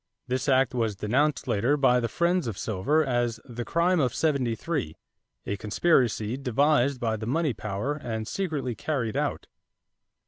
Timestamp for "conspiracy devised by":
5.57-7.15